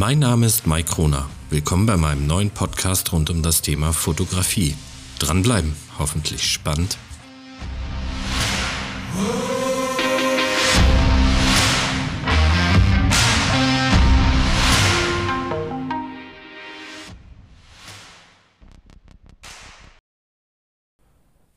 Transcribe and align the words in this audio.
Mein 0.00 0.20
Name 0.20 0.46
ist 0.46 0.66
Mike 0.66 0.94
Kroner. 0.94 1.28
Willkommen 1.50 1.84
bei 1.84 1.98
meinem 1.98 2.26
neuen 2.26 2.48
Podcast 2.48 3.12
rund 3.12 3.28
um 3.28 3.42
das 3.42 3.60
Thema 3.60 3.92
Fotografie. 3.92 4.74
Dranbleiben, 5.18 5.76
hoffentlich 5.98 6.42
spannend. 6.42 6.96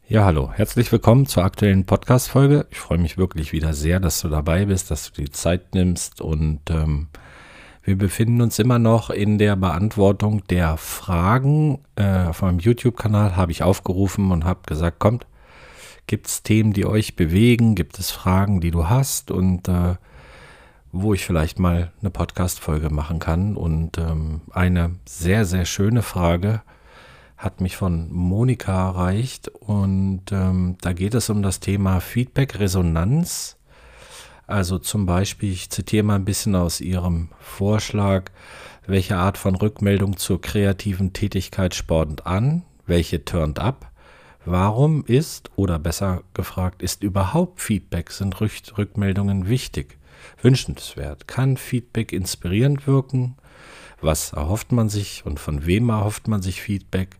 Ja, 0.09 0.25
hallo, 0.25 0.51
herzlich 0.51 0.91
willkommen 0.91 1.27
zur 1.27 1.45
aktuellen 1.45 1.85
Podcast-Folge. 1.85 2.67
Ich 2.71 2.79
freue 2.79 2.97
mich 2.97 3.17
wirklich 3.17 3.53
wieder 3.53 3.73
sehr, 3.73 4.01
dass 4.01 4.19
du 4.19 4.27
dabei 4.27 4.65
bist, 4.65 4.91
dass 4.91 5.13
du 5.13 5.21
die 5.21 5.31
Zeit 5.31 5.73
nimmst 5.73 6.19
und 6.19 6.59
ähm, 6.69 7.07
wir 7.83 7.97
befinden 7.97 8.41
uns 8.41 8.59
immer 8.59 8.79
noch 8.79 9.09
in 9.09 9.37
der 9.37 9.55
Beantwortung 9.55 10.45
der 10.47 10.77
Fragen. 10.77 11.79
Äh, 11.95 12.25
auf 12.25 12.41
meinem 12.41 12.59
YouTube-Kanal 12.59 13.35
habe 13.35 13.51
ich 13.51 13.63
aufgerufen 13.63 14.31
und 14.31 14.45
habe 14.45 14.61
gesagt, 14.65 14.99
kommt, 14.99 15.27
gibt 16.07 16.27
es 16.27 16.43
Themen, 16.43 16.73
die 16.73 16.85
euch 16.85 17.15
bewegen? 17.15 17.75
Gibt 17.75 17.99
es 17.99 18.09
Fragen, 18.11 18.61
die 18.61 18.71
du 18.71 18.87
hast? 18.87 19.31
Und 19.31 19.67
äh, 19.67 19.95
wo 20.93 21.13
ich 21.13 21.25
vielleicht 21.25 21.59
mal 21.59 21.91
eine 21.99 22.11
Podcast-Folge 22.11 22.89
machen 22.89 23.19
kann. 23.19 23.57
Und 23.57 23.97
ähm, 23.97 24.41
eine 24.51 24.91
sehr, 25.05 25.43
sehr 25.43 25.65
schöne 25.65 26.03
Frage 26.03 26.61
hat 27.35 27.59
mich 27.59 27.75
von 27.75 28.09
Monika 28.13 28.89
erreicht 28.89 29.49
und 29.49 30.31
ähm, 30.31 30.77
da 30.79 30.93
geht 30.93 31.13
es 31.13 31.29
um 31.29 31.41
das 31.41 31.59
Thema 31.59 31.99
Feedback-Resonanz. 31.99 33.57
Also 34.45 34.77
zum 34.77 35.05
Beispiel, 35.05 35.51
ich 35.51 35.69
zitiere 35.69 36.03
mal 36.03 36.15
ein 36.15 36.25
bisschen 36.25 36.55
aus 36.55 36.81
Ihrem 36.81 37.29
Vorschlag, 37.39 38.31
welche 38.85 39.15
Art 39.15 39.37
von 39.37 39.55
Rückmeldung 39.55 40.17
zur 40.17 40.41
kreativen 40.41 41.13
Tätigkeit 41.13 41.73
spornt 41.73 42.27
an, 42.27 42.63
welche 42.85 43.23
turnt 43.23 43.59
ab, 43.59 43.91
warum 44.45 45.05
ist, 45.05 45.51
oder 45.55 45.79
besser 45.79 46.23
gefragt, 46.33 46.83
ist 46.83 47.03
überhaupt 47.03 47.61
Feedback, 47.61 48.11
sind 48.11 48.39
Rückmeldungen 48.41 49.47
wichtig, 49.47 49.97
wünschenswert, 50.41 51.27
kann 51.27 51.55
Feedback 51.55 52.11
inspirierend 52.11 52.85
wirken, 52.85 53.37
was 54.01 54.33
erhofft 54.33 54.73
man 54.73 54.89
sich 54.89 55.25
und 55.25 55.39
von 55.39 55.65
wem 55.65 55.87
erhofft 55.87 56.27
man 56.27 56.41
sich 56.41 56.61
Feedback, 56.61 57.17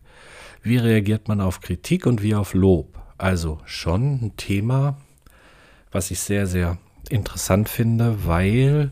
wie 0.62 0.76
reagiert 0.76 1.28
man 1.28 1.40
auf 1.40 1.60
Kritik 1.60 2.04
und 2.04 2.22
wie 2.22 2.34
auf 2.34 2.52
Lob? 2.52 2.98
Also 3.16 3.60
schon 3.64 4.14
ein 4.22 4.36
Thema, 4.36 4.98
was 5.90 6.10
ich 6.10 6.20
sehr, 6.20 6.46
sehr 6.46 6.78
interessant 7.10 7.68
finde, 7.68 8.26
weil 8.26 8.90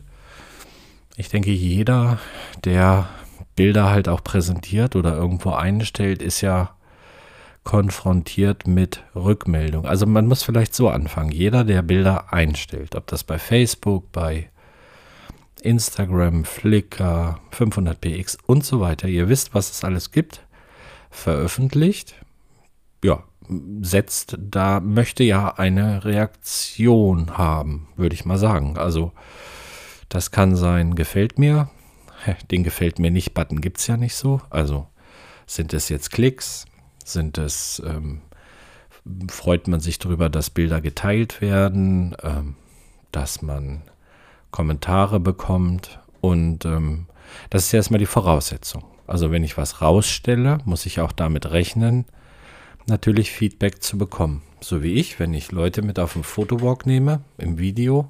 ich 1.15 1.29
denke, 1.29 1.51
jeder, 1.51 2.19
der 2.63 3.07
Bilder 3.55 3.89
halt 3.89 4.09
auch 4.09 4.23
präsentiert 4.23 4.95
oder 4.95 5.15
irgendwo 5.15 5.51
einstellt, 5.51 6.21
ist 6.21 6.41
ja 6.41 6.75
konfrontiert 7.63 8.67
mit 8.67 9.03
Rückmeldung. 9.15 9.85
Also 9.85 10.05
man 10.05 10.27
muss 10.27 10.43
vielleicht 10.43 10.75
so 10.75 10.89
anfangen. 10.89 11.31
Jeder, 11.31 11.63
der 11.63 11.81
Bilder 11.81 12.33
einstellt, 12.33 12.95
ob 12.95 13.07
das 13.07 13.23
bei 13.23 13.39
Facebook, 13.39 14.11
bei 14.11 14.49
Instagram, 15.61 16.43
Flickr, 16.43 17.39
500px 17.51 18.37
und 18.45 18.65
so 18.65 18.81
weiter, 18.81 19.07
ihr 19.07 19.29
wisst, 19.29 19.53
was 19.53 19.71
es 19.71 19.83
alles 19.83 20.11
gibt, 20.11 20.41
veröffentlicht, 21.09 22.15
ja, 23.03 23.23
setzt, 23.81 24.37
da 24.39 24.79
möchte 24.79 25.23
ja 25.23 25.55
eine 25.55 26.05
Reaktion 26.05 27.37
haben, 27.37 27.87
würde 27.95 28.15
ich 28.15 28.25
mal 28.25 28.37
sagen. 28.37 28.77
Also 28.77 29.11
das 30.09 30.31
kann 30.31 30.55
sein, 30.55 30.95
gefällt 30.95 31.39
mir. 31.39 31.69
Den 32.51 32.63
gefällt 32.63 32.99
mir 32.99 33.11
nicht 33.11 33.33
Button 33.33 33.59
gibt 33.59 33.79
es 33.79 33.87
ja 33.87 33.97
nicht 33.97 34.15
so. 34.15 34.41
Also 34.49 34.87
sind 35.45 35.73
es 35.73 35.89
jetzt 35.89 36.11
Klicks? 36.11 36.65
Sind 37.03 37.37
es, 37.37 37.81
ähm, 37.85 38.21
freut 39.29 39.67
man 39.67 39.81
sich 39.81 39.99
darüber, 39.99 40.29
dass 40.29 40.49
Bilder 40.49 40.79
geteilt 40.79 41.41
werden, 41.41 42.15
ähm, 42.23 42.55
dass 43.11 43.41
man 43.41 43.81
Kommentare 44.51 45.19
bekommt 45.19 45.99
und 46.21 46.63
ähm, 46.63 47.07
das 47.49 47.65
ist 47.65 47.71
ja 47.73 47.77
erstmal 47.77 47.99
die 47.99 48.05
Voraussetzung. 48.05 48.85
Also 49.07 49.31
wenn 49.31 49.43
ich 49.43 49.57
was 49.57 49.81
rausstelle, 49.81 50.59
muss 50.63 50.85
ich 50.85 51.01
auch 51.01 51.11
damit 51.11 51.51
rechnen, 51.51 52.05
natürlich 52.87 53.31
Feedback 53.31 53.81
zu 53.81 53.97
bekommen. 53.97 54.41
So 54.61 54.81
wie 54.83 54.93
ich, 54.93 55.19
wenn 55.19 55.33
ich 55.33 55.51
Leute 55.51 55.81
mit 55.81 55.99
auf 55.99 56.13
den 56.13 56.23
Fotowalk 56.23 56.85
nehme, 56.85 57.21
im 57.37 57.57
Video 57.57 58.09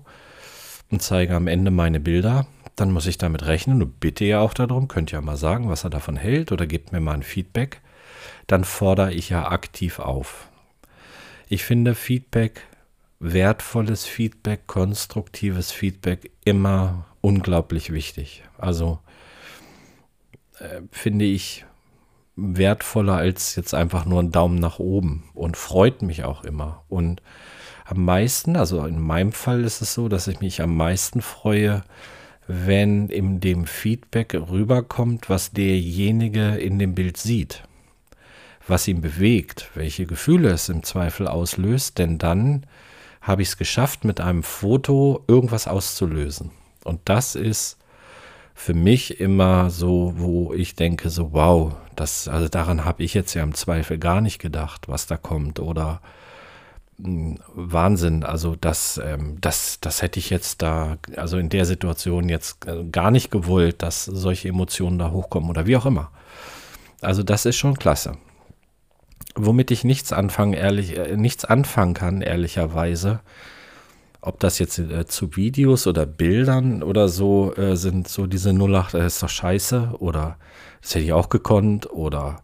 und 0.91 1.01
zeige 1.01 1.35
am 1.35 1.47
Ende 1.47 1.71
meine 1.71 1.99
Bilder, 1.99 2.47
dann 2.75 2.91
muss 2.91 3.07
ich 3.07 3.17
damit 3.17 3.45
rechnen 3.45 3.81
und 3.81 3.99
bitte 3.99 4.25
ja 4.25 4.39
auch 4.39 4.53
darum, 4.53 4.87
könnt 4.87 5.11
ihr 5.11 5.19
ja 5.19 5.21
mal 5.21 5.37
sagen, 5.37 5.69
was 5.69 5.83
er 5.83 5.89
davon 5.89 6.15
hält 6.15 6.51
oder 6.51 6.67
gebt 6.67 6.91
mir 6.91 6.99
mal 6.99 7.13
ein 7.13 7.23
Feedback. 7.23 7.81
Dann 8.47 8.63
fordere 8.63 9.13
ich 9.13 9.29
ja 9.29 9.49
aktiv 9.49 9.99
auf. 9.99 10.49
Ich 11.47 11.63
finde 11.63 11.93
Feedback, 11.95 12.61
wertvolles 13.19 14.05
Feedback, 14.05 14.67
konstruktives 14.67 15.71
Feedback 15.71 16.31
immer 16.45 17.05
unglaublich 17.21 17.93
wichtig. 17.93 18.43
Also 18.57 18.99
äh, 20.59 20.81
finde 20.91 21.25
ich 21.25 21.65
wertvoller 22.35 23.15
als 23.15 23.55
jetzt 23.55 23.73
einfach 23.73 24.05
nur 24.05 24.21
ein 24.21 24.31
Daumen 24.31 24.59
nach 24.59 24.79
oben 24.79 25.23
und 25.33 25.57
freut 25.57 26.01
mich 26.01 26.23
auch 26.23 26.43
immer. 26.43 26.83
Und 26.89 27.21
am 27.85 28.05
meisten, 28.05 28.55
also 28.55 28.85
in 28.85 28.99
meinem 28.99 29.31
Fall 29.31 29.63
ist 29.63 29.81
es 29.81 29.93
so, 29.93 30.07
dass 30.07 30.27
ich 30.27 30.39
mich 30.39 30.61
am 30.61 30.75
meisten 30.75 31.21
freue, 31.21 31.83
wenn 32.47 33.09
in 33.09 33.39
dem 33.39 33.65
Feedback 33.65 34.33
rüberkommt, 34.33 35.29
was 35.29 35.51
derjenige 35.51 36.55
in 36.55 36.79
dem 36.79 36.95
Bild 36.95 37.17
sieht, 37.17 37.63
was 38.67 38.87
ihn 38.87 39.01
bewegt, 39.01 39.69
welche 39.75 40.05
Gefühle 40.05 40.49
es 40.49 40.69
im 40.69 40.83
Zweifel 40.83 41.27
auslöst, 41.27 41.99
denn 41.99 42.17
dann 42.17 42.65
habe 43.21 43.41
ich 43.41 43.49
es 43.49 43.57
geschafft, 43.57 44.03
mit 44.03 44.19
einem 44.19 44.43
Foto 44.43 45.23
irgendwas 45.27 45.67
auszulösen. 45.67 46.51
Und 46.83 46.99
das 47.05 47.35
ist 47.35 47.77
für 48.53 48.73
mich 48.73 49.19
immer 49.19 49.69
so, 49.69 50.13
wo 50.15 50.53
ich 50.53 50.75
denke, 50.75 51.09
so 51.09 51.33
wow, 51.33 51.73
das, 51.95 52.27
also 52.27 52.47
daran 52.47 52.85
habe 52.85 53.03
ich 53.03 53.13
jetzt 53.13 53.33
ja 53.33 53.43
im 53.43 53.53
Zweifel 53.53 53.97
gar 53.97 54.21
nicht 54.21 54.39
gedacht, 54.39 54.87
was 54.87 55.07
da 55.07 55.17
kommt. 55.17 55.59
Oder 55.59 56.01
hm, 56.97 57.39
Wahnsinn, 57.53 58.23
also 58.23 58.55
das, 58.55 59.01
ähm, 59.03 59.37
das, 59.41 59.79
das 59.81 60.01
hätte 60.01 60.19
ich 60.19 60.29
jetzt 60.29 60.61
da, 60.61 60.97
also 61.15 61.37
in 61.37 61.49
der 61.49 61.65
Situation 61.65 62.29
jetzt 62.29 62.65
äh, 62.67 62.83
gar 62.85 63.11
nicht 63.11 63.31
gewollt, 63.31 63.81
dass 63.81 64.05
solche 64.05 64.49
Emotionen 64.49 64.99
da 64.99 65.11
hochkommen 65.11 65.49
oder 65.49 65.65
wie 65.65 65.77
auch 65.77 65.85
immer. 65.85 66.11
Also 67.01 67.23
das 67.23 67.45
ist 67.45 67.57
schon 67.57 67.77
klasse. 67.77 68.17
Womit 69.35 69.71
ich 69.71 69.83
nichts 69.83 70.13
anfangen, 70.13 70.53
ehrlich, 70.53 70.97
äh, 70.97 71.17
nichts 71.17 71.43
anfangen 71.43 71.95
kann, 71.95 72.21
ehrlicherweise, 72.21 73.19
ob 74.25 74.39
das 74.39 74.57
jetzt 74.57 74.79
äh, 74.79 75.05
zu 75.05 75.35
Videos 75.35 75.85
oder 75.85 76.05
Bildern 76.05 76.81
oder 76.81 77.09
so 77.09 77.53
äh, 77.55 77.75
sind, 77.75 78.07
so 78.07 78.25
diese 78.25 78.51
08, 78.51 78.93
das 78.93 79.15
ist 79.15 79.23
doch 79.23 79.29
scheiße 79.29 79.95
oder 79.99 80.37
das 80.81 80.95
hätte 80.95 81.05
ich 81.05 81.13
auch 81.13 81.27
gekonnt 81.27 81.91
oder 81.91 82.41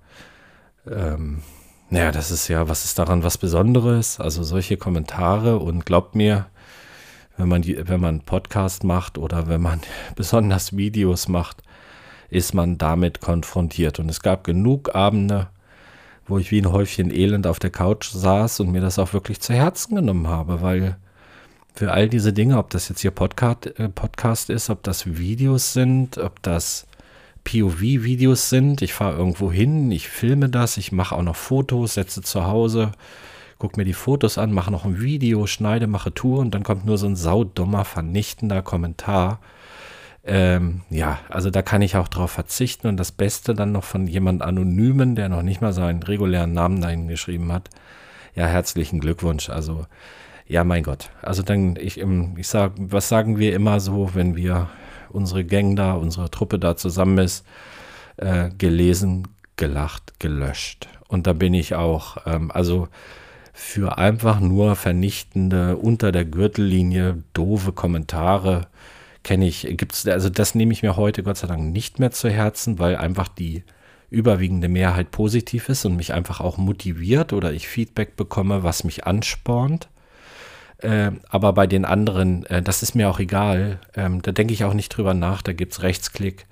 ähm, 0.86 1.42
naja, 1.90 2.12
das 2.12 2.32
ist 2.32 2.50
ja, 2.50 2.68
was 2.68 2.84
ist 2.84 3.00
daran 3.00 3.24
was 3.24 3.38
Besonderes? 3.38 4.20
Also 4.20 4.44
solche 4.44 4.76
Kommentare 4.76 5.58
und 5.58 5.86
glaubt 5.86 6.16
mir, 6.16 6.48
wenn 7.38 7.48
man, 7.48 7.64
wenn 7.66 8.02
man 8.02 8.16
einen 8.16 8.26
Podcast 8.26 8.84
macht 8.84 9.18
oder 9.18 9.48
wenn 9.48 9.62
man 9.62 9.80
besonders 10.16 10.76
Videos 10.76 11.30
macht, 11.30 11.64
ist 12.30 12.54
man 12.54 12.78
damit 12.78 13.22
konfrontiert. 13.22 14.00
Und 14.00 14.10
es 14.10 14.22
gab 14.22 14.44
genug 14.44 14.94
Abende, 14.94 15.48
wo 16.28 16.38
ich 16.38 16.52
wie 16.52 16.62
ein 16.62 16.72
Häufchen 16.72 17.10
Elend 17.10 17.48
auf 17.48 17.58
der 17.58 17.72
Couch 17.72 18.10
saß 18.12 18.60
und 18.60 18.72
mir 18.72 18.82
das 18.82 19.00
auch 19.00 19.14
wirklich 19.14 19.40
zu 19.40 19.54
Herzen 19.54 19.96
genommen 19.96 20.28
habe, 20.28 20.62
weil 20.62 20.98
für 21.74 21.92
all 21.92 22.10
diese 22.10 22.34
Dinge, 22.34 22.58
ob 22.58 22.70
das 22.70 22.90
jetzt 22.90 23.02
hier 23.02 23.12
Podcast, 23.12 23.68
äh, 23.80 23.90
Podcast 23.90 24.50
ist, 24.50 24.70
ob 24.70 24.84
das 24.84 25.18
Videos 25.18 25.74
sind, 25.74 26.18
ob 26.18 26.42
das 26.42 26.88
POV-Videos 27.44 28.50
sind. 28.50 28.82
Ich 28.82 28.94
fahre 28.94 29.18
irgendwo 29.18 29.52
hin, 29.52 29.92
ich 29.92 30.10
filme 30.10 30.50
das, 30.50 30.78
ich 30.78 30.92
mache 30.92 31.16
auch 31.16 31.24
noch 31.24 31.36
Fotos, 31.36 31.96
setze 31.96 32.22
zu 32.22 32.46
Hause, 32.46 32.92
gucke 33.58 33.80
mir 33.80 33.86
die 33.86 33.94
Fotos 33.94 34.38
an, 34.38 34.52
mache 34.52 34.72
noch 34.72 34.86
ein 34.86 35.02
Video, 35.02 35.48
schneide, 35.48 35.88
mache 35.88 36.14
Tour 36.14 36.40
und 36.40 36.54
dann 36.54 36.64
kommt 36.64 36.86
nur 36.86 36.98
so 36.98 37.08
ein 37.08 37.16
saudummer, 37.16 37.86
vernichtender 37.86 38.62
Kommentar. 38.62 39.40
Ähm, 40.26 40.82
ja, 40.90 41.20
also 41.30 41.50
da 41.50 41.62
kann 41.62 41.82
ich 41.82 41.96
auch 41.96 42.08
drauf 42.08 42.32
verzichten 42.32 42.88
und 42.88 42.98
das 42.98 43.12
Beste 43.12 43.54
dann 43.54 43.72
noch 43.72 43.84
von 43.84 44.06
jemand 44.06 44.42
Anonymen, 44.42 45.16
der 45.16 45.30
noch 45.30 45.42
nicht 45.42 45.62
mal 45.62 45.74
seinen 45.74 46.04
regulären 46.04 46.54
Namen 46.54 46.82
dahin 46.82 47.08
geschrieben 47.08 47.52
hat. 47.52 47.70
Ja, 48.36 48.46
herzlichen 48.46 49.00
Glückwunsch. 49.00 49.50
Also 49.50 49.88
ja, 50.50 50.64
mein 50.64 50.84
Gott. 50.84 51.12
Also 51.22 51.44
dann, 51.44 51.76
ich, 51.78 52.02
ich 52.02 52.48
sag, 52.48 52.74
was 52.78 53.08
sagen 53.08 53.38
wir 53.38 53.56
immer 53.56 53.80
so, 53.80 54.10
wenn 54.16 54.36
wir 54.36 54.68
unsere 55.12 55.46
Gang 55.46 55.76
da, 55.76 55.94
unsere 55.94 56.32
Truppe 56.32 56.58
da 56.58 56.76
zusammen 56.76 57.20
ist, 57.20 57.46
äh, 58.18 58.50
gelesen, 58.58 59.28
gelacht, 59.56 60.20
gelöscht. 60.20 60.90
Und 61.08 61.28
da 61.28 61.34
bin 61.34 61.54
ich 61.54 61.76
auch, 61.76 62.18
ähm, 62.26 62.50
also 62.52 62.88
für 63.54 64.00
einfach 64.00 64.40
nur 64.40 64.76
vernichtende, 64.76 65.78
unter 65.78 66.12
der 66.12 66.26
Gürtellinie 66.26 67.24
doofe 67.34 67.72
Kommentare 67.72 68.68
kenne 69.24 69.48
ich, 69.48 69.68
gibt's, 69.78 70.08
also 70.08 70.30
das 70.30 70.56
nehme 70.56 70.74
ich 70.74 70.82
mir 70.82 70.96
heute 70.96 71.22
Gott 71.22 71.38
sei 71.38 71.48
Dank 71.48 71.72
nicht 71.72 72.00
mehr 72.00 72.12
zu 72.12 72.30
Herzen, 72.30 72.80
weil 72.80 72.96
einfach 72.96 73.28
die 73.28 73.64
überwiegende 74.10 74.70
Mehrheit 74.70 75.12
positiv 75.12 75.70
ist 75.70 75.86
und 75.86 75.96
mich 75.96 76.14
einfach 76.14 76.40
auch 76.40 76.58
motiviert 76.58 77.34
oder 77.34 77.52
ich 77.54 77.68
Feedback 77.68 78.16
bekomme, 78.16 78.64
was 78.64 78.84
mich 78.84 79.06
anspornt. 79.06 79.90
Äh, 80.80 81.12
aber 81.30 81.54
bei 81.54 81.68
den 81.68 81.86
anderen, 81.86 82.46
äh, 82.46 82.62
das 82.62 82.84
ist 82.84 82.96
mir 82.96 83.10
auch 83.10 83.20
egal. 83.20 83.80
Ähm, 83.96 84.22
da 84.22 84.32
denke 84.32 84.54
ich 84.54 84.64
auch 84.64 84.74
nicht 84.74 84.90
drüber 84.90 85.14
nach. 85.14 85.42
Da 85.42 85.54
gibt 85.54 85.74
es 85.74 85.84
Rechtsklick 85.84 86.46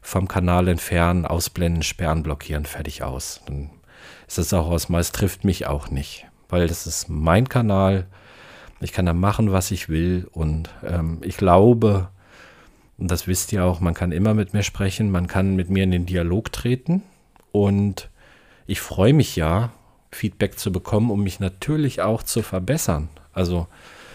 vom 0.00 0.28
Kanal 0.28 0.68
entfernen, 0.68 1.26
ausblenden, 1.26 1.82
sperren, 1.82 2.22
blockieren, 2.22 2.66
fertig 2.66 3.02
aus. 3.02 3.40
Dann 3.46 3.70
ist 4.28 4.38
es 4.38 4.52
auch 4.52 4.68
aus, 4.68 4.88
meist 4.88 5.14
trifft 5.14 5.44
mich 5.44 5.66
auch 5.66 5.90
nicht, 5.90 6.26
weil 6.48 6.68
das 6.68 6.86
ist 6.86 7.08
mein 7.08 7.48
Kanal. 7.48 8.06
Ich 8.80 8.92
kann 8.92 9.06
da 9.06 9.14
machen, 9.14 9.50
was 9.50 9.70
ich 9.70 9.88
will. 9.88 10.28
Und 10.32 10.70
ähm, 10.86 11.18
ich 11.22 11.36
glaube, 11.36 12.08
und 12.96 13.10
das 13.10 13.26
wisst 13.26 13.52
ihr 13.52 13.64
auch, 13.64 13.80
man 13.80 13.94
kann 13.94 14.12
immer 14.12 14.34
mit 14.34 14.54
mir 14.54 14.62
sprechen, 14.62 15.10
man 15.10 15.26
kann 15.26 15.56
mit 15.56 15.70
mir 15.70 15.84
in 15.84 15.90
den 15.90 16.06
Dialog 16.06 16.52
treten. 16.52 17.02
Und 17.50 18.08
ich 18.66 18.80
freue 18.80 19.12
mich 19.12 19.36
ja, 19.36 19.72
Feedback 20.12 20.58
zu 20.58 20.70
bekommen, 20.70 21.10
um 21.10 21.22
mich 21.22 21.40
natürlich 21.40 22.02
auch 22.02 22.22
zu 22.22 22.42
verbessern. 22.42 23.08
Also 23.34 23.66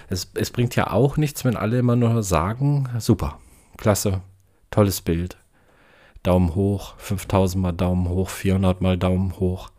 es, 0.10 0.32
es 0.34 0.52
bringt 0.52 0.76
ja 0.76 0.92
auch 0.92 1.18
nichts, 1.18 1.46
wenn 1.46 1.56
alle 1.56 1.80
immer 1.80 1.96
nur 1.96 2.24
sagen, 2.24 2.90
super, 3.00 3.40
klasse, 3.78 4.22
tolles 4.72 5.02
Bild, 5.02 5.38
Daumen 6.24 6.56
hoch, 6.56 6.96
5000 6.98 7.62
mal 7.62 7.72
Daumen 7.72 8.10
hoch, 8.10 8.30
400 8.30 8.82
mal 8.82 8.98
Daumen 8.98 9.40
hoch. 9.40 9.70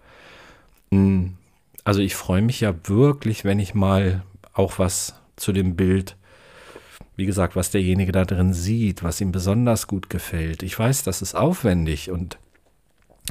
Hm, 0.90 1.36
also 1.84 2.00
ich 2.00 2.14
freue 2.14 2.42
mich 2.42 2.60
ja 2.60 2.74
wirklich, 2.84 3.44
wenn 3.44 3.58
ich 3.58 3.74
mal 3.74 4.22
auch 4.52 4.78
was 4.78 5.14
zu 5.36 5.52
dem 5.52 5.76
Bild, 5.76 6.16
wie 7.16 7.26
gesagt, 7.26 7.56
was 7.56 7.70
derjenige 7.70 8.12
da 8.12 8.24
drin 8.24 8.54
sieht, 8.54 9.02
was 9.02 9.20
ihm 9.20 9.32
besonders 9.32 9.86
gut 9.86 10.08
gefällt. 10.08 10.62
Ich 10.62 10.78
weiß, 10.78 11.02
das 11.02 11.22
ist 11.22 11.34
aufwendig 11.34 12.10
und 12.10 12.38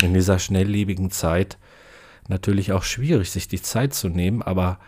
in 0.01 0.13
dieser 0.13 0.39
schnelllebigen 0.39 1.11
Zeit 1.11 1.57
natürlich 2.27 2.71
auch 2.71 2.83
schwierig, 2.83 3.31
sich 3.31 3.47
die 3.47 3.61
Zeit 3.61 3.93
zu 3.93 4.09
nehmen, 4.09 4.41
aber 4.41 4.79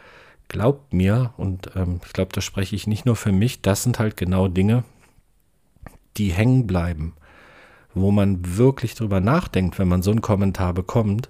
glaubt 0.52 0.94
mir, 0.94 1.34
und 1.38 1.72
ähm, 1.76 2.02
ich 2.06 2.14
glaube, 2.14 2.32
da 2.34 2.42
spreche 2.42 2.76
ich 2.76 2.86
nicht 2.86 3.06
nur 3.06 3.16
für 3.16 3.32
mich, 3.32 3.62
das 3.62 3.84
sind 3.84 4.00
halt 4.00 4.18
genau 4.18 4.48
Dinge, 4.48 4.84
die 6.18 6.32
hängen 6.32 6.68
bleiben, 6.68 7.14
wo 7.94 8.12
man 8.12 8.58
wirklich 8.58 8.94
drüber 8.94 9.22
nachdenkt, 9.22 9.80
wenn 9.80 9.88
man 9.88 10.04
so 10.04 10.12
einen 10.12 10.22
Kommentar 10.22 10.74
bekommt. 10.74 11.30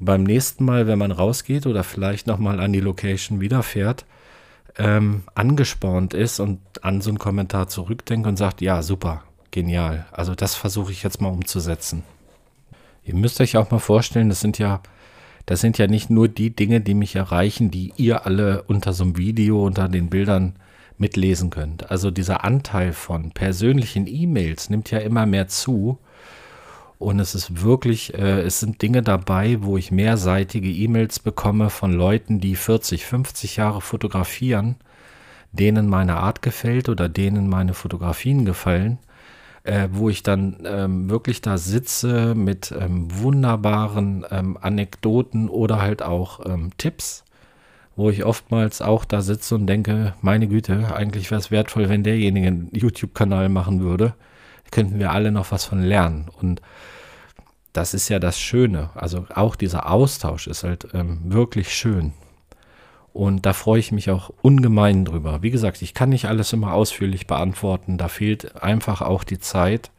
Und 0.00 0.06
beim 0.06 0.24
nächsten 0.24 0.64
Mal, 0.64 0.86
wenn 0.86 0.98
man 0.98 1.12
rausgeht 1.12 1.66
oder 1.66 1.84
vielleicht 1.84 2.26
nochmal 2.26 2.58
an 2.58 2.72
die 2.72 2.80
Location 2.80 3.40
wiederfährt, 3.40 4.06
ähm, 4.76 5.24
angespornt 5.34 6.14
ist 6.14 6.40
und 6.40 6.60
an 6.82 7.00
so 7.00 7.10
einen 7.10 7.18
Kommentar 7.18 7.68
zurückdenkt 7.68 8.26
und 8.26 8.36
sagt, 8.36 8.60
ja, 8.60 8.82
super, 8.82 9.22
genial. 9.50 10.06
Also 10.10 10.34
das 10.34 10.54
versuche 10.54 10.90
ich 10.90 11.02
jetzt 11.02 11.20
mal 11.20 11.28
umzusetzen. 11.28 12.02
Ihr 13.04 13.14
müsst 13.14 13.40
euch 13.40 13.58
auch 13.58 13.70
mal 13.70 13.78
vorstellen, 13.78 14.30
das 14.30 14.40
sind 14.40 14.58
ja 14.58 14.80
das 15.46 15.60
sind 15.60 15.78
ja 15.78 15.86
nicht 15.86 16.10
nur 16.10 16.28
die 16.28 16.54
Dinge, 16.54 16.80
die 16.80 16.94
mich 16.94 17.16
erreichen, 17.16 17.70
die 17.70 17.92
ihr 17.96 18.26
alle 18.26 18.62
unter 18.62 18.92
so 18.92 19.04
einem 19.04 19.16
Video, 19.16 19.64
unter 19.64 19.88
den 19.88 20.08
Bildern 20.08 20.54
mitlesen 20.96 21.50
könnt. 21.50 21.90
Also 21.90 22.10
dieser 22.10 22.44
Anteil 22.44 22.92
von 22.92 23.32
persönlichen 23.32 24.06
E-Mails 24.06 24.70
nimmt 24.70 24.90
ja 24.90 24.98
immer 24.98 25.26
mehr 25.26 25.48
zu. 25.48 25.98
Und 26.98 27.20
es 27.20 27.34
ist 27.34 27.62
wirklich, 27.62 28.14
äh, 28.14 28.40
es 28.42 28.60
sind 28.60 28.80
Dinge 28.80 29.02
dabei, 29.02 29.58
wo 29.60 29.76
ich 29.76 29.90
mehrseitige 29.90 30.70
E-Mails 30.70 31.18
bekomme 31.18 31.68
von 31.68 31.92
Leuten, 31.92 32.40
die 32.40 32.56
40, 32.56 33.04
50 33.04 33.56
Jahre 33.56 33.80
fotografieren, 33.80 34.76
denen 35.52 35.88
meine 35.88 36.16
Art 36.16 36.40
gefällt 36.40 36.88
oder 36.88 37.08
denen 37.08 37.48
meine 37.48 37.74
Fotografien 37.74 38.44
gefallen 38.44 38.98
äh, 39.64 39.88
wo 39.90 40.10
ich 40.10 40.22
dann 40.22 40.58
ähm, 40.66 41.10
wirklich 41.10 41.40
da 41.40 41.58
sitze 41.58 42.34
mit 42.34 42.72
ähm, 42.78 43.08
wunderbaren 43.10 44.24
ähm, 44.30 44.58
Anekdoten 44.60 45.48
oder 45.48 45.80
halt 45.80 46.02
auch 46.02 46.44
ähm, 46.46 46.70
Tipps, 46.76 47.24
wo 47.96 48.10
ich 48.10 48.24
oftmals 48.24 48.82
auch 48.82 49.04
da 49.04 49.22
sitze 49.22 49.54
und 49.54 49.66
denke, 49.66 50.14
meine 50.20 50.48
Güte, 50.48 50.94
eigentlich 50.94 51.30
wäre 51.30 51.40
es 51.40 51.50
wertvoll, 51.50 51.88
wenn 51.88 52.04
derjenige 52.04 52.46
einen 52.48 52.68
YouTube-Kanal 52.72 53.48
machen 53.48 53.80
würde. 53.80 54.14
Könnten 54.70 54.98
wir 54.98 55.12
alle 55.12 55.32
noch 55.32 55.50
was 55.50 55.64
von 55.64 55.82
lernen. 55.82 56.28
Und 56.40 56.60
das 57.72 57.94
ist 57.94 58.08
ja 58.08 58.18
das 58.18 58.38
Schöne. 58.38 58.90
Also 58.94 59.26
auch 59.34 59.56
dieser 59.56 59.90
Austausch 59.90 60.46
ist 60.46 60.64
halt 60.64 60.88
ähm, 60.92 61.20
wirklich 61.24 61.72
schön. 61.74 62.12
Und 63.14 63.46
da 63.46 63.52
freue 63.52 63.78
ich 63.78 63.92
mich 63.92 64.10
auch 64.10 64.32
ungemein 64.42 65.04
drüber. 65.04 65.40
Wie 65.40 65.52
gesagt, 65.52 65.80
ich 65.82 65.94
kann 65.94 66.08
nicht 66.08 66.24
alles 66.24 66.52
immer 66.52 66.74
ausführlich 66.74 67.28
beantworten. 67.28 67.96
Da 67.96 68.08
fehlt 68.08 68.60
einfach 68.60 69.02
auch 69.02 69.22
die 69.22 69.38
Zeit, 69.38 69.92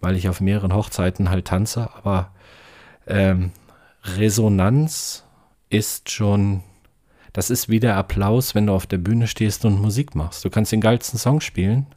weil 0.00 0.16
ich 0.16 0.26
auf 0.26 0.40
mehreren 0.40 0.74
Hochzeiten 0.74 1.28
halt 1.28 1.48
tanze. 1.48 1.90
Aber 1.94 2.30
ähm, 3.06 3.52
Resonanz 4.16 5.26
ist 5.68 6.08
schon, 6.08 6.62
das 7.34 7.50
ist 7.50 7.68
wie 7.68 7.78
der 7.78 7.98
Applaus, 7.98 8.54
wenn 8.54 8.68
du 8.68 8.72
auf 8.72 8.86
der 8.86 8.96
Bühne 8.96 9.26
stehst 9.26 9.66
und 9.66 9.78
Musik 9.78 10.14
machst. 10.14 10.42
Du 10.42 10.48
kannst 10.48 10.72
den 10.72 10.80
geilsten 10.80 11.18
Song 11.18 11.42
spielen. 11.42 11.88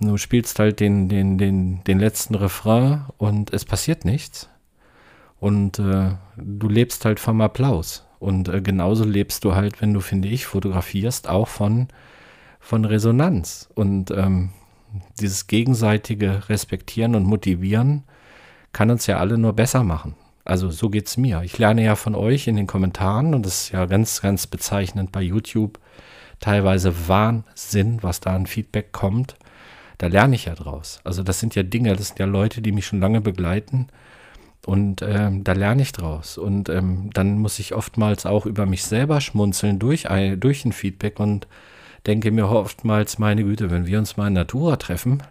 Du 0.00 0.16
spielst 0.16 0.58
halt 0.60 0.80
den, 0.80 1.10
den, 1.10 1.36
den, 1.36 1.84
den 1.84 1.98
letzten 1.98 2.36
Refrain 2.36 3.04
und 3.18 3.52
es 3.52 3.66
passiert 3.66 4.06
nichts. 4.06 4.48
Und 5.40 5.78
äh, 5.78 6.14
du 6.38 6.68
lebst 6.70 7.04
halt 7.04 7.20
vom 7.20 7.42
Applaus. 7.42 8.06
Und 8.22 8.48
äh, 8.48 8.60
genauso 8.62 9.04
lebst 9.04 9.44
du 9.44 9.56
halt, 9.56 9.82
wenn 9.82 9.92
du, 9.92 10.00
finde 10.00 10.28
ich, 10.28 10.46
fotografierst, 10.46 11.28
auch 11.28 11.48
von, 11.48 11.88
von 12.60 12.84
Resonanz. 12.84 13.68
Und 13.74 14.12
ähm, 14.12 14.50
dieses 15.18 15.48
gegenseitige 15.48 16.48
Respektieren 16.48 17.16
und 17.16 17.24
Motivieren 17.24 18.04
kann 18.72 18.90
uns 18.90 19.08
ja 19.08 19.18
alle 19.18 19.38
nur 19.38 19.54
besser 19.54 19.82
machen. 19.82 20.14
Also 20.44 20.70
so 20.70 20.88
geht 20.88 21.08
es 21.08 21.16
mir. 21.16 21.42
Ich 21.42 21.58
lerne 21.58 21.82
ja 21.82 21.96
von 21.96 22.14
euch 22.14 22.46
in 22.46 22.54
den 22.54 22.68
Kommentaren 22.68 23.34
und 23.34 23.44
das 23.44 23.64
ist 23.64 23.72
ja 23.72 23.86
ganz, 23.86 24.22
ganz 24.22 24.46
bezeichnend 24.46 25.10
bei 25.10 25.20
YouTube. 25.20 25.80
Teilweise 26.38 27.08
Wahnsinn, 27.08 28.04
was 28.04 28.20
da 28.20 28.36
an 28.36 28.46
Feedback 28.46 28.92
kommt. 28.92 29.34
Da 29.98 30.06
lerne 30.06 30.36
ich 30.36 30.44
ja 30.44 30.54
draus. 30.54 31.00
Also 31.02 31.24
das 31.24 31.40
sind 31.40 31.56
ja 31.56 31.64
Dinge, 31.64 31.96
das 31.96 32.08
sind 32.08 32.20
ja 32.20 32.26
Leute, 32.26 32.62
die 32.62 32.70
mich 32.70 32.86
schon 32.86 33.00
lange 33.00 33.20
begleiten 33.20 33.88
und 34.64 35.02
ähm, 35.02 35.42
da 35.44 35.52
lerne 35.52 35.82
ich 35.82 35.92
draus. 35.92 36.38
Und 36.38 36.68
ähm, 36.68 37.10
dann 37.12 37.38
muss 37.38 37.58
ich 37.58 37.74
oftmals 37.74 38.26
auch 38.26 38.46
über 38.46 38.66
mich 38.66 38.84
selber 38.84 39.20
schmunzeln 39.20 39.78
durch, 39.78 40.08
ein, 40.08 40.38
durch 40.38 40.64
ein 40.64 40.72
Feedback 40.72 41.18
und 41.18 41.48
denke 42.06 42.30
mir 42.30 42.48
oftmals, 42.48 43.18
meine 43.18 43.44
Güte, 43.44 43.70
wenn 43.70 43.86
wir 43.86 43.98
uns 43.98 44.16
mal 44.16 44.28
in 44.28 44.34
Natura 44.34 44.76
treffen, 44.76 45.22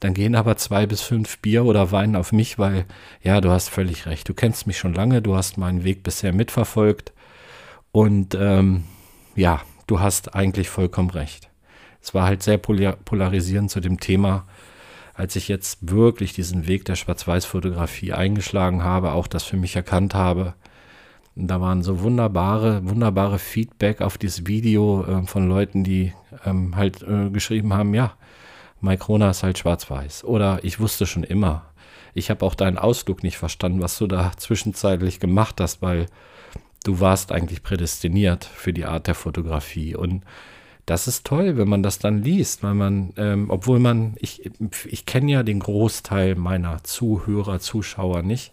dann 0.00 0.14
gehen 0.14 0.34
aber 0.34 0.56
zwei 0.56 0.86
bis 0.86 1.00
fünf 1.00 1.38
Bier 1.38 1.64
oder 1.64 1.92
Wein 1.92 2.16
auf 2.16 2.32
mich, 2.32 2.58
weil, 2.58 2.86
ja, 3.22 3.40
du 3.40 3.50
hast 3.50 3.68
völlig 3.68 4.06
recht. 4.06 4.28
Du 4.28 4.34
kennst 4.34 4.66
mich 4.66 4.78
schon 4.78 4.94
lange, 4.94 5.22
du 5.22 5.36
hast 5.36 5.58
meinen 5.58 5.84
Weg 5.84 6.02
bisher 6.02 6.32
mitverfolgt. 6.32 7.12
Und 7.92 8.34
ähm, 8.34 8.84
ja, 9.36 9.60
du 9.86 10.00
hast 10.00 10.34
eigentlich 10.34 10.68
vollkommen 10.68 11.10
recht. 11.10 11.50
Es 12.00 12.14
war 12.14 12.24
halt 12.24 12.42
sehr 12.42 12.58
polarisierend 12.58 13.70
zu 13.70 13.78
dem 13.78 14.00
Thema, 14.00 14.44
als 15.14 15.36
ich 15.36 15.48
jetzt 15.48 15.90
wirklich 15.90 16.32
diesen 16.32 16.66
Weg 16.66 16.84
der 16.84 16.96
Schwarz-Weiß-Fotografie 16.96 18.12
eingeschlagen 18.12 18.82
habe, 18.82 19.12
auch 19.12 19.26
das 19.26 19.44
für 19.44 19.56
mich 19.56 19.76
erkannt 19.76 20.14
habe. 20.14 20.54
Da 21.34 21.60
waren 21.60 21.82
so 21.82 22.00
wunderbare, 22.00 22.86
wunderbare 22.88 23.38
Feedback 23.38 24.00
auf 24.00 24.18
dieses 24.18 24.46
Video 24.46 25.04
äh, 25.04 25.26
von 25.26 25.48
Leuten, 25.48 25.84
die 25.84 26.12
ähm, 26.44 26.76
halt 26.76 27.02
äh, 27.02 27.30
geschrieben 27.30 27.72
haben, 27.72 27.94
ja, 27.94 28.14
Microna 28.80 29.30
ist 29.30 29.42
halt 29.42 29.58
schwarz-weiß. 29.58 30.24
Oder 30.24 30.60
ich 30.62 30.80
wusste 30.80 31.06
schon 31.06 31.24
immer. 31.24 31.64
Ich 32.14 32.28
habe 32.28 32.44
auch 32.44 32.54
deinen 32.54 32.78
Ausflug 32.78 33.22
nicht 33.22 33.38
verstanden, 33.38 33.80
was 33.80 33.96
du 33.96 34.06
da 34.06 34.32
zwischenzeitlich 34.36 35.20
gemacht 35.20 35.60
hast, 35.60 35.80
weil 35.80 36.06
du 36.84 37.00
warst 37.00 37.32
eigentlich 37.32 37.62
prädestiniert 37.62 38.44
für 38.44 38.72
die 38.72 38.84
Art 38.84 39.06
der 39.06 39.14
Fotografie. 39.14 39.94
Und 39.94 40.24
das 40.86 41.06
ist 41.06 41.26
toll, 41.26 41.56
wenn 41.56 41.68
man 41.68 41.82
das 41.82 41.98
dann 41.98 42.22
liest, 42.22 42.62
weil 42.62 42.74
man, 42.74 43.12
ähm, 43.16 43.50
obwohl 43.50 43.78
man, 43.78 44.14
ich, 44.18 44.50
ich 44.86 45.06
kenne 45.06 45.32
ja 45.32 45.42
den 45.42 45.60
Großteil 45.60 46.34
meiner 46.34 46.82
Zuhörer, 46.82 47.60
Zuschauer 47.60 48.22
nicht, 48.22 48.52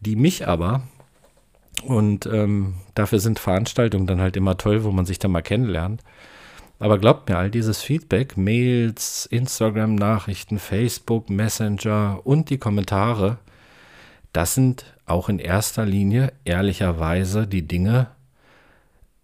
die 0.00 0.16
mich 0.16 0.46
aber, 0.46 0.82
und 1.84 2.26
ähm, 2.26 2.74
dafür 2.94 3.20
sind 3.20 3.38
Veranstaltungen 3.38 4.06
dann 4.06 4.20
halt 4.20 4.36
immer 4.36 4.56
toll, 4.56 4.84
wo 4.84 4.90
man 4.90 5.06
sich 5.06 5.18
dann 5.18 5.30
mal 5.30 5.42
kennenlernt. 5.42 6.02
Aber 6.78 6.98
glaubt 6.98 7.28
mir, 7.28 7.36
all 7.36 7.50
dieses 7.50 7.82
Feedback, 7.82 8.36
Mails, 8.36 9.26
Instagram-Nachrichten, 9.26 10.58
Facebook, 10.58 11.28
Messenger 11.28 12.20
und 12.24 12.50
die 12.50 12.58
Kommentare, 12.58 13.38
das 14.32 14.54
sind 14.54 14.84
auch 15.06 15.28
in 15.28 15.38
erster 15.38 15.84
Linie 15.84 16.32
ehrlicherweise 16.44 17.46
die 17.46 17.66
Dinge, 17.66 18.08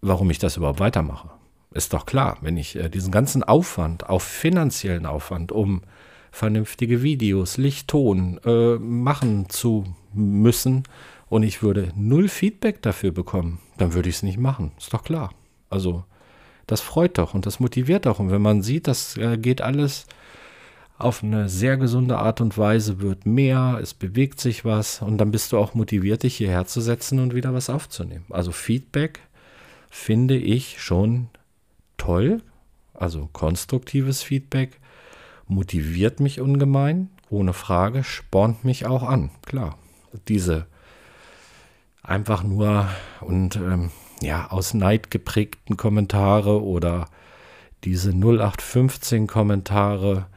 warum 0.01 0.29
ich 0.29 0.39
das 0.39 0.57
überhaupt 0.57 0.79
weitermache. 0.79 1.36
Ist 1.77 1.93
doch 1.93 2.07
klar, 2.07 2.37
wenn 2.41 2.57
ich 2.57 2.75
äh, 2.75 2.89
diesen 2.89 3.11
ganzen 3.11 3.43
Aufwand, 3.43 4.09
auch 4.09 4.21
finanziellen 4.21 5.05
Aufwand, 5.05 5.51
um 5.51 5.83
vernünftige 6.31 7.03
Videos, 7.03 7.57
Licht, 7.57 7.87
Ton 7.87 8.39
äh, 8.43 8.77
machen 8.77 9.47
zu 9.49 9.85
müssen 10.11 10.83
und 11.29 11.43
ich 11.43 11.61
würde 11.61 11.91
null 11.95 12.29
Feedback 12.29 12.81
dafür 12.81 13.11
bekommen, 13.11 13.59
dann 13.77 13.93
würde 13.93 14.09
ich 14.09 14.15
es 14.15 14.23
nicht 14.23 14.39
machen. 14.39 14.71
Ist 14.79 14.91
doch 14.91 15.03
klar. 15.03 15.33
Also 15.69 16.03
Das 16.67 16.81
freut 16.81 17.17
doch 17.17 17.33
und 17.33 17.45
das 17.45 17.59
motiviert 17.59 18.05
doch. 18.05 18.19
Und 18.19 18.29
wenn 18.29 18.41
man 18.41 18.61
sieht, 18.61 18.87
das 18.87 19.15
äh, 19.17 19.37
geht 19.37 19.61
alles 19.61 20.05
auf 20.97 21.23
eine 21.23 21.47
sehr 21.47 21.77
gesunde 21.77 22.17
Art 22.17 22.41
und 22.41 22.57
Weise, 22.57 22.99
wird 23.01 23.25
mehr, 23.25 23.79
es 23.81 23.93
bewegt 23.93 24.41
sich 24.41 24.65
was 24.65 25.01
und 25.01 25.17
dann 25.19 25.31
bist 25.31 25.51
du 25.51 25.57
auch 25.57 25.75
motiviert, 25.75 26.23
dich 26.23 26.37
hierher 26.37 26.65
zu 26.65 26.81
setzen 26.81 27.19
und 27.19 27.35
wieder 27.35 27.53
was 27.53 27.69
aufzunehmen. 27.69 28.25
Also 28.31 28.51
Feedback 28.51 29.19
finde 29.89 30.37
ich 30.37 30.81
schon 30.81 31.29
toll, 32.07 32.41
also 32.93 33.27
konstruktives 33.33 34.23
Feedback 34.23 34.79
motiviert 35.45 36.21
mich 36.21 36.39
ungemein, 36.39 37.09
ohne 37.29 37.51
Frage, 37.51 38.05
spornt 38.05 38.63
mich 38.63 38.85
auch 38.85 39.03
an, 39.03 39.29
klar. 39.45 39.77
Diese 40.29 40.67
einfach 42.01 42.43
nur 42.43 42.87
und 43.19 43.57
ähm, 43.57 43.91
ja, 44.21 44.49
aus 44.49 44.73
Neid 44.73 45.11
geprägten 45.11 45.75
Kommentare 45.75 46.63
oder 46.63 47.09
diese 47.83 48.11
0815 48.11 49.27
Kommentare, 49.27 50.27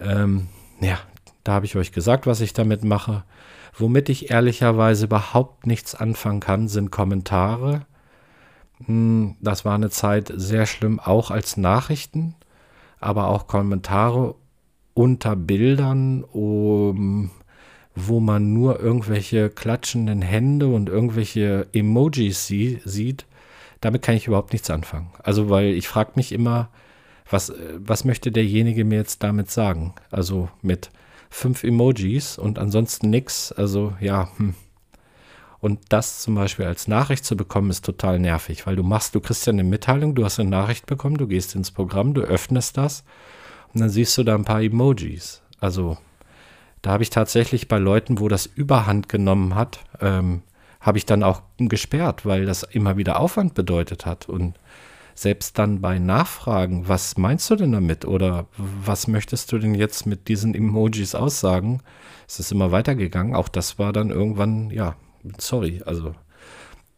ähm, 0.00 0.48
ja, 0.80 0.98
da 1.44 1.52
habe 1.52 1.66
ich 1.66 1.76
euch 1.76 1.92
gesagt, 1.92 2.26
was 2.26 2.40
ich 2.40 2.54
damit 2.54 2.82
mache. 2.82 3.22
Womit 3.72 4.08
ich 4.08 4.32
ehrlicherweise 4.32 5.04
überhaupt 5.04 5.64
nichts 5.64 5.94
anfangen 5.94 6.40
kann, 6.40 6.66
sind 6.66 6.90
Kommentare. 6.90 7.86
Hm, 8.86 9.36
das 9.40 9.64
war 9.64 9.74
eine 9.74 9.90
Zeit 9.90 10.32
sehr 10.34 10.66
schlimm, 10.66 11.00
auch 11.00 11.30
als 11.30 11.56
Nachrichten, 11.56 12.34
aber 13.00 13.28
auch 13.28 13.46
Kommentare 13.46 14.34
unter 14.94 15.36
Bildern, 15.36 16.24
um, 16.24 17.30
wo 17.94 18.20
man 18.20 18.52
nur 18.52 18.80
irgendwelche 18.80 19.50
klatschenden 19.50 20.22
Hände 20.22 20.68
und 20.68 20.88
irgendwelche 20.88 21.68
Emojis 21.72 22.46
sie, 22.46 22.80
sieht. 22.84 23.26
Damit 23.80 24.02
kann 24.02 24.16
ich 24.16 24.26
überhaupt 24.26 24.52
nichts 24.52 24.70
anfangen. 24.70 25.10
Also, 25.22 25.50
weil 25.50 25.66
ich 25.66 25.86
frage 25.86 26.12
mich 26.16 26.32
immer, 26.32 26.68
was, 27.30 27.52
was 27.76 28.04
möchte 28.04 28.32
derjenige 28.32 28.84
mir 28.84 28.96
jetzt 28.96 29.22
damit 29.22 29.50
sagen? 29.50 29.94
Also 30.10 30.48
mit 30.62 30.90
fünf 31.30 31.62
Emojis 31.62 32.38
und 32.38 32.58
ansonsten 32.58 33.10
nichts. 33.10 33.52
Also 33.52 33.94
ja, 34.00 34.30
hm. 34.36 34.54
Und 35.60 35.80
das 35.88 36.20
zum 36.20 36.36
Beispiel 36.36 36.66
als 36.66 36.86
Nachricht 36.86 37.24
zu 37.24 37.36
bekommen, 37.36 37.70
ist 37.70 37.84
total 37.84 38.18
nervig, 38.18 38.66
weil 38.66 38.76
du 38.76 38.82
machst, 38.84 39.14
du 39.14 39.20
kriegst 39.20 39.46
ja 39.46 39.52
eine 39.52 39.64
Mitteilung, 39.64 40.14
du 40.14 40.24
hast 40.24 40.38
eine 40.38 40.50
Nachricht 40.50 40.86
bekommen, 40.86 41.16
du 41.16 41.26
gehst 41.26 41.54
ins 41.54 41.72
Programm, 41.72 42.14
du 42.14 42.20
öffnest 42.20 42.76
das 42.76 43.04
und 43.74 43.80
dann 43.80 43.90
siehst 43.90 44.16
du 44.16 44.22
da 44.22 44.34
ein 44.34 44.44
paar 44.44 44.62
Emojis. 44.62 45.42
Also 45.58 45.98
da 46.82 46.92
habe 46.92 47.02
ich 47.02 47.10
tatsächlich 47.10 47.66
bei 47.66 47.78
Leuten, 47.78 48.20
wo 48.20 48.28
das 48.28 48.46
Überhand 48.46 49.08
genommen 49.08 49.56
hat, 49.56 49.80
ähm, 50.00 50.42
habe 50.80 50.98
ich 50.98 51.06
dann 51.06 51.24
auch 51.24 51.42
gesperrt, 51.58 52.24
weil 52.24 52.46
das 52.46 52.62
immer 52.62 52.96
wieder 52.96 53.18
Aufwand 53.18 53.54
bedeutet 53.54 54.06
hat. 54.06 54.28
Und 54.28 54.54
selbst 55.14 55.58
dann 55.58 55.80
bei 55.80 55.98
Nachfragen, 55.98 56.86
was 56.86 57.16
meinst 57.16 57.50
du 57.50 57.56
denn 57.56 57.72
damit 57.72 58.04
oder 58.04 58.46
was 58.56 59.08
möchtest 59.08 59.50
du 59.50 59.58
denn 59.58 59.74
jetzt 59.74 60.06
mit 60.06 60.28
diesen 60.28 60.54
Emojis 60.54 61.16
aussagen, 61.16 61.80
ist 62.28 62.38
es 62.38 62.52
immer 62.52 62.70
weitergegangen. 62.70 63.34
Auch 63.34 63.48
das 63.48 63.80
war 63.80 63.92
dann 63.92 64.10
irgendwann, 64.10 64.70
ja, 64.70 64.94
sorry, 65.38 65.82
also 65.84 66.14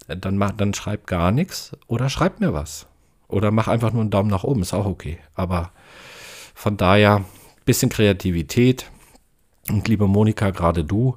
dann, 0.07 0.37
mach, 0.37 0.53
dann 0.53 0.75
schreib 0.75 1.07
gar 1.07 1.31
nichts 1.33 1.77
oder 1.87 2.09
schreib 2.09 2.41
mir 2.41 2.53
was. 2.53 2.87
Oder 3.29 3.51
mach 3.51 3.69
einfach 3.69 3.93
nur 3.93 4.03
einen 4.03 4.11
Daumen 4.11 4.31
nach 4.31 4.45
oben, 4.45 4.63
ist 4.63 4.75
auch 4.75 4.87
okay. 4.87 5.19
Aber 5.35 5.71
von 6.55 6.77
daher, 6.77 7.25
bisschen 7.65 7.89
Kreativität. 7.89 8.91
Und 9.69 9.87
liebe 9.87 10.09
Monika, 10.09 10.51
gerade 10.51 10.85
du, 10.85 11.17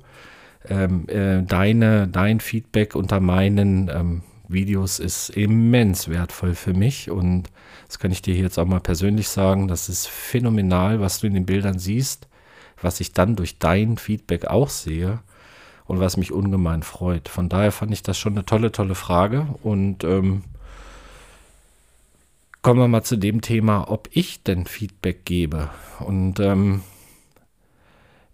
ähm, 0.69 1.07
äh, 1.09 1.41
deine, 1.41 2.07
dein 2.07 2.39
Feedback 2.39 2.95
unter 2.95 3.19
meinen 3.19 3.89
ähm, 3.89 4.21
Videos 4.47 4.99
ist 4.99 5.29
immens 5.29 6.09
wertvoll 6.09 6.53
für 6.53 6.73
mich 6.73 7.09
und 7.09 7.49
das 7.87 7.97
kann 7.99 8.11
ich 8.11 8.21
dir 8.21 8.35
jetzt 8.35 8.59
auch 8.59 8.65
mal 8.65 8.79
persönlich 8.79 9.27
sagen. 9.27 9.67
Das 9.67 9.89
ist 9.89 10.07
phänomenal, 10.07 10.99
was 10.99 11.19
du 11.19 11.27
in 11.27 11.33
den 11.33 11.45
Bildern 11.45 11.79
siehst, 11.79 12.27
was 12.81 12.99
ich 12.99 13.13
dann 13.13 13.35
durch 13.35 13.57
dein 13.57 13.97
Feedback 13.97 14.45
auch 14.45 14.69
sehe 14.69 15.19
und 15.93 15.99
was 15.99 16.17
mich 16.17 16.31
ungemein 16.31 16.81
freut. 16.81 17.29
Von 17.29 17.49
daher 17.49 17.71
fand 17.71 17.91
ich 17.91 18.01
das 18.01 18.17
schon 18.17 18.33
eine 18.33 18.45
tolle, 18.45 18.71
tolle 18.71 18.95
Frage 18.95 19.47
und 19.61 20.03
ähm, 20.03 20.43
kommen 22.63 22.79
wir 22.79 22.87
mal 22.87 23.03
zu 23.03 23.15
dem 23.15 23.41
Thema, 23.41 23.91
ob 23.91 24.09
ich 24.11 24.41
denn 24.41 24.65
Feedback 24.65 25.23
gebe. 25.23 25.69
Und 25.99 26.39
ähm, 26.39 26.81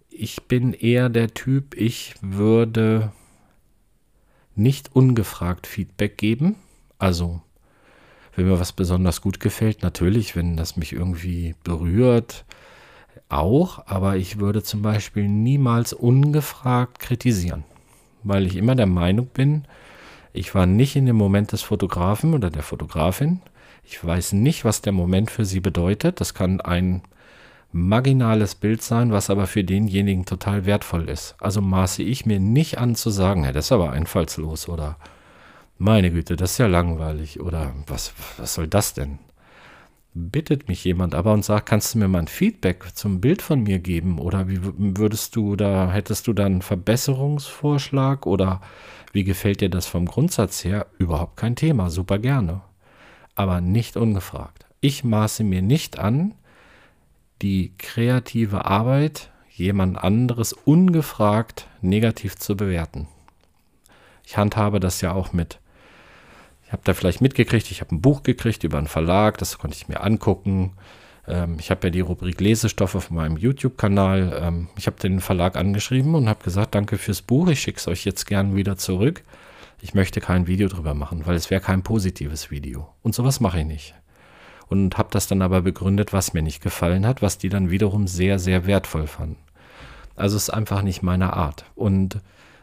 ich 0.09 0.43
bin 0.43 0.73
eher 0.73 1.09
der 1.09 1.33
Typ, 1.33 1.75
ich 1.75 2.15
würde 2.21 3.11
nicht 4.55 4.95
ungefragt 4.95 5.67
Feedback 5.67 6.17
geben. 6.17 6.55
Also, 6.97 7.41
wenn 8.35 8.47
mir 8.47 8.59
was 8.59 8.71
besonders 8.71 9.19
gut 9.19 9.41
gefällt, 9.41 9.83
natürlich, 9.83 10.35
wenn 10.35 10.55
das 10.55 10.77
mich 10.77 10.93
irgendwie 10.93 11.55
berührt, 11.63 12.45
auch. 13.29 13.83
Aber 13.86 14.17
ich 14.17 14.39
würde 14.39 14.63
zum 14.63 14.81
Beispiel 14.81 15.27
niemals 15.27 15.93
ungefragt 15.93 17.00
kritisieren, 17.00 17.63
weil 18.24 18.45
ich 18.45 18.55
immer 18.57 18.75
der 18.75 18.88
Meinung 18.88 19.27
bin, 19.27 19.63
ich 20.33 20.53
war 20.53 20.65
nicht 20.65 20.95
in 20.95 21.05
dem 21.05 21.15
Moment 21.15 21.51
des 21.51 21.63
Fotografen 21.63 22.33
oder 22.33 22.50
der 22.50 22.63
Fotografin. 22.63 23.41
Ich 23.83 24.03
weiß 24.03 24.33
nicht, 24.33 24.63
was 24.63 24.81
der 24.81 24.93
Moment 24.93 25.31
für 25.31 25.45
sie 25.45 25.59
bedeutet. 25.59 26.21
Das 26.21 26.33
kann 26.33 26.62
ein 26.62 27.01
marginales 27.71 28.55
Bild 28.55 28.81
sein, 28.81 29.12
was 29.12 29.29
aber 29.29 29.48
für 29.48 29.63
denjenigen 29.63 30.25
total 30.25 30.65
wertvoll 30.65 31.09
ist. 31.09 31.36
Also 31.39 31.62
maße 31.62 32.03
ich 32.03 32.25
mir 32.25 32.39
nicht 32.39 32.77
an 32.77 32.95
zu 32.95 33.09
sagen, 33.09 33.43
hey, 33.43 33.53
das 33.53 33.65
ist 33.65 33.71
aber 33.71 33.91
einfallslos 33.91 34.69
oder 34.69 34.98
meine 35.77 36.12
Güte, 36.12 36.36
das 36.36 36.53
ist 36.53 36.57
ja 36.57 36.67
langweilig 36.67 37.39
oder 37.39 37.74
was, 37.88 38.13
was 38.38 38.53
soll 38.53 38.67
das 38.67 38.93
denn? 38.93 39.19
Bittet 40.13 40.67
mich 40.67 40.83
jemand 40.83 41.13
aber 41.13 41.33
und 41.33 41.45
sagt, 41.45 41.67
kannst 41.67 41.93
du 41.93 41.99
mir 41.99 42.07
mal 42.07 42.19
ein 42.19 42.27
Feedback 42.27 42.95
zum 42.95 43.21
Bild 43.21 43.41
von 43.41 43.61
mir 43.61 43.79
geben 43.79 44.17
oder 44.17 44.47
wie 44.47 44.59
würdest 44.61 45.35
du 45.35 45.55
da, 45.55 45.91
hättest 45.91 46.27
du 46.27 46.33
da 46.33 46.45
einen 46.45 46.63
Verbesserungsvorschlag 46.63 48.25
oder 48.25 48.61
wie 49.13 49.23
gefällt 49.23 49.61
dir 49.61 49.69
das 49.69 49.85
vom 49.85 50.05
Grundsatz 50.05 50.63
her? 50.63 50.87
Überhaupt 50.97 51.37
kein 51.37 51.55
Thema, 51.55 51.89
super 51.89 52.17
gerne. 52.17 52.61
Aber 53.35 53.61
nicht 53.61 53.97
ungefragt. 53.97 54.65
Ich 54.81 55.03
maße 55.03 55.43
mir 55.43 55.61
nicht 55.61 55.99
an, 55.99 56.33
die 57.41 57.73
kreative 57.77 58.65
Arbeit 58.65 59.29
jemand 59.51 59.97
anderes 59.97 60.53
ungefragt 60.53 61.67
negativ 61.81 62.35
zu 62.35 62.57
bewerten. 62.57 63.07
Ich 64.25 64.37
handhabe 64.37 64.79
das 64.79 65.01
ja 65.01 65.13
auch 65.13 65.33
mit. 65.33 65.59
Ich 66.69 66.73
habe 66.73 66.83
da 66.85 66.93
vielleicht 66.93 67.19
mitgekriegt, 67.19 67.71
ich 67.71 67.81
habe 67.81 67.95
ein 67.95 68.01
Buch 68.01 68.21
gekriegt 68.21 68.63
über 68.63 68.77
einen 68.77 68.85
Verlag, 68.85 69.39
das 69.39 69.57
konnte 69.57 69.75
ich 69.75 69.88
mir 69.88 70.01
angucken. 70.01 70.73
Ähm, 71.27 71.57
ich 71.59 71.71
habe 71.71 71.88
ja 71.88 71.89
die 71.89 72.01
Rubrik 72.01 72.39
Lesestoffe 72.39 72.93
auf 72.93 73.09
meinem 73.09 73.38
YouTube-Kanal. 73.38 74.39
Ähm, 74.39 74.69
ich 74.77 74.85
habe 74.85 74.99
den 74.99 75.19
Verlag 75.19 75.55
angeschrieben 75.55 76.13
und 76.13 76.29
habe 76.29 76.43
gesagt, 76.43 76.75
danke 76.75 76.99
fürs 76.99 77.23
Buch, 77.23 77.47
ich 77.47 77.59
schicke 77.59 77.79
es 77.79 77.88
euch 77.88 78.05
jetzt 78.05 78.27
gern 78.27 78.55
wieder 78.55 78.77
zurück. 78.77 79.23
Ich 79.81 79.95
möchte 79.95 80.21
kein 80.21 80.45
Video 80.45 80.67
drüber 80.67 80.93
machen, 80.93 81.25
weil 81.25 81.35
es 81.35 81.49
wäre 81.49 81.59
kein 81.59 81.81
positives 81.81 82.51
Video. 82.51 82.88
Und 83.01 83.15
sowas 83.15 83.39
mache 83.39 83.61
ich 83.61 83.65
nicht 83.65 83.95
und 84.67 84.99
habe 84.99 85.09
das 85.11 85.25
dann 85.25 85.41
aber 85.41 85.63
begründet, 85.63 86.13
was 86.13 86.33
mir 86.33 86.43
nicht 86.43 86.61
gefallen 86.61 87.07
hat, 87.07 87.23
was 87.23 87.39
die 87.39 87.49
dann 87.49 87.71
wiederum 87.71 88.05
sehr, 88.05 88.38
sehr 88.38 88.67
wertvoll 88.67 89.07
fanden. 89.07 89.38
Also 90.15 90.38
es 90.38 90.43
ist 90.43 90.49
einfach 90.51 90.83
nicht 90.83 91.01
meine 91.01 91.33
Art. 91.33 91.65
Und 91.75 92.19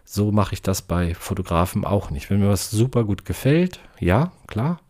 so 0.07 0.31
mache 0.31 0.55
ich 0.55 0.63
das 0.63 0.83
bei 0.83 1.15
Fotografen 1.15 1.85
auch 1.85 2.11
nicht. 2.11 2.31
Wenn 2.31 2.41
mir 2.41 2.49
was 2.49 2.71
super 2.71 3.05
gut 3.05 3.25
gefällt, 3.25 3.81
ja, 3.99 4.31
klar, 4.47 4.81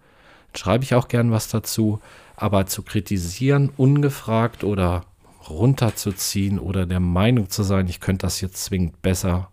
schreibe 0.55 0.85
ich 0.85 0.95
auch 0.95 1.09
gern 1.09 1.33
was 1.33 1.49
dazu. 1.49 2.01
Aber 2.37 2.67
zu 2.67 2.83
kritisieren, 2.83 3.73
ungefragt 3.79 4.63
oder 4.63 5.07
runterzuziehen 5.49 6.59
oder 6.59 6.85
der 6.85 7.01
Meinung 7.01 7.49
zu 7.49 7.63
sein, 7.63 7.89
ich 7.89 8.01
könnte 8.01 8.27
das 8.27 8.43
jetzt 8.43 8.63
zwingend 8.63 9.01
besser, 9.01 9.49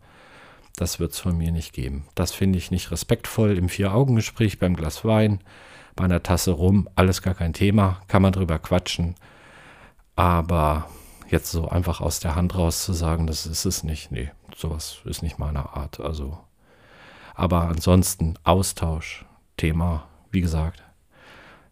das 0.75 0.99
wird 0.99 1.13
es 1.13 1.19
von 1.19 1.37
mir 1.37 1.51
nicht 1.51 1.71
geben. 1.71 2.07
Das 2.13 2.33
finde 2.33 2.57
ich 2.57 2.69
nicht 2.69 2.91
respektvoll 2.91 3.57
im 3.57 3.69
Vier-Augen-Gespräch 3.69 4.59
beim 4.59 4.75
Glas 4.75 5.05
Wein 5.05 5.39
bei 5.95 6.03
einer 6.03 6.23
Tasse 6.23 6.51
rum, 6.51 6.89
alles 6.95 7.21
gar 7.21 7.35
kein 7.35 7.53
Thema, 7.53 8.01
kann 8.07 8.21
man 8.21 8.33
drüber 8.33 8.59
quatschen. 8.59 9.15
Aber 10.15 10.89
jetzt 11.29 11.51
so 11.51 11.69
einfach 11.69 12.01
aus 12.01 12.19
der 12.19 12.35
Hand 12.35 12.55
raus 12.55 12.83
zu 12.83 12.93
sagen, 12.93 13.27
das 13.27 13.45
ist 13.45 13.65
es 13.65 13.83
nicht, 13.83 14.11
nee, 14.11 14.29
sowas 14.55 14.99
ist 15.05 15.23
nicht 15.23 15.39
meine 15.39 15.73
Art. 15.75 15.99
Also, 15.99 16.37
aber 17.35 17.67
ansonsten 17.67 18.35
Austausch, 18.43 19.25
Thema, 19.57 20.07
wie 20.31 20.41
gesagt, 20.41 20.83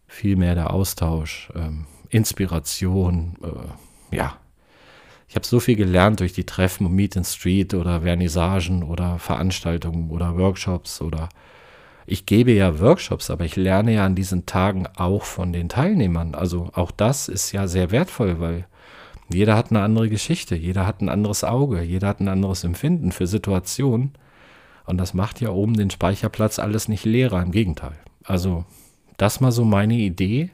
viel 0.07 0.35
mehr 0.35 0.55
der 0.55 0.71
Austausch, 0.71 1.51
ähm, 1.55 1.85
Inspiration, 2.09 3.37
äh, 3.41 4.15
ja. 4.15 4.37
Ich 5.27 5.35
habe 5.35 5.47
so 5.47 5.61
viel 5.61 5.77
gelernt 5.77 6.19
durch 6.19 6.33
die 6.33 6.45
Treffen, 6.45 6.93
Meet 6.93 7.15
in 7.15 7.23
Street 7.23 7.73
oder 7.73 8.01
Vernissagen 8.01 8.83
oder 8.83 9.17
Veranstaltungen 9.17 10.11
oder 10.11 10.37
Workshops 10.37 11.01
oder 11.01 11.29
ich 12.05 12.25
gebe 12.25 12.51
ja 12.51 12.79
Workshops, 12.79 13.29
aber 13.29 13.45
ich 13.45 13.55
lerne 13.55 13.93
ja 13.93 14.05
an 14.05 14.15
diesen 14.15 14.45
Tagen 14.45 14.87
auch 14.97 15.23
von 15.23 15.53
den 15.53 15.69
Teilnehmern. 15.69 16.35
Also 16.35 16.69
auch 16.73 16.91
das 16.91 17.29
ist 17.29 17.53
ja 17.53 17.67
sehr 17.67 17.91
wertvoll, 17.91 18.41
weil 18.41 18.67
jeder 19.33 19.55
hat 19.55 19.71
eine 19.71 19.81
andere 19.81 20.09
Geschichte, 20.09 20.55
jeder 20.55 20.85
hat 20.85 21.01
ein 21.01 21.09
anderes 21.09 21.43
Auge, 21.43 21.81
jeder 21.81 22.07
hat 22.07 22.19
ein 22.19 22.27
anderes 22.27 22.63
Empfinden 22.63 23.11
für 23.11 23.27
Situationen. 23.27 24.13
Und 24.85 24.97
das 24.97 25.13
macht 25.13 25.41
ja 25.41 25.49
oben 25.49 25.75
den 25.75 25.89
Speicherplatz 25.89 26.59
alles 26.59 26.87
nicht 26.87 27.05
leerer, 27.05 27.41
im 27.41 27.51
Gegenteil. 27.51 27.97
Also 28.23 28.65
das 29.17 29.39
mal 29.39 29.51
so 29.51 29.63
meine 29.63 29.95
Idee 29.95 30.49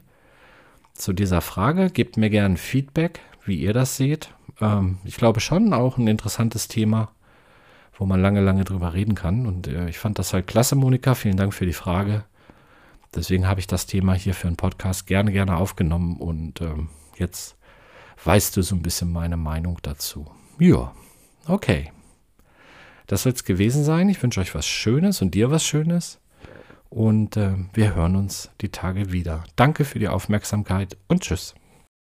zu 0.94 1.12
dieser 1.12 1.40
Frage. 1.40 1.90
Gebt 1.90 2.16
mir 2.16 2.30
gerne 2.30 2.56
Feedback, 2.56 3.20
wie 3.44 3.56
ihr 3.56 3.72
das 3.72 3.96
seht. 3.96 4.34
Ähm, 4.60 4.98
ich 5.04 5.16
glaube 5.16 5.40
schon 5.40 5.72
auch 5.72 5.96
ein 5.96 6.06
interessantes 6.06 6.68
Thema, 6.68 7.10
wo 7.96 8.04
man 8.04 8.20
lange, 8.20 8.40
lange 8.40 8.64
drüber 8.64 8.94
reden 8.94 9.14
kann. 9.14 9.46
Und 9.46 9.68
äh, 9.68 9.88
ich 9.88 9.98
fand 9.98 10.18
das 10.18 10.32
halt 10.32 10.46
klasse, 10.46 10.76
Monika. 10.76 11.14
Vielen 11.14 11.36
Dank 11.36 11.54
für 11.54 11.66
die 11.66 11.72
Frage. 11.72 12.24
Deswegen 13.14 13.48
habe 13.48 13.60
ich 13.60 13.66
das 13.66 13.86
Thema 13.86 14.12
hier 14.12 14.34
für 14.34 14.48
einen 14.48 14.56
Podcast 14.56 15.06
gerne, 15.06 15.32
gerne 15.32 15.56
aufgenommen. 15.56 16.16
Und 16.18 16.60
ähm, 16.60 16.90
jetzt 17.16 17.57
weißt 18.24 18.56
du 18.56 18.62
so 18.62 18.74
ein 18.74 18.82
bisschen 18.82 19.12
meine 19.12 19.36
Meinung 19.36 19.78
dazu. 19.82 20.26
Ja, 20.58 20.92
okay. 21.46 21.92
Das 23.06 23.22
soll 23.22 23.32
es 23.32 23.44
gewesen 23.44 23.84
sein. 23.84 24.08
Ich 24.08 24.22
wünsche 24.22 24.40
euch 24.40 24.54
was 24.54 24.66
Schönes 24.66 25.22
und 25.22 25.34
dir 25.34 25.50
was 25.50 25.64
Schönes. 25.64 26.18
Und 26.90 27.36
äh, 27.36 27.54
wir 27.74 27.94
hören 27.94 28.16
uns 28.16 28.50
die 28.60 28.70
Tage 28.70 29.12
wieder. 29.12 29.44
Danke 29.56 29.84
für 29.84 29.98
die 29.98 30.08
Aufmerksamkeit 30.08 30.96
und 31.06 31.22
tschüss. 31.22 31.54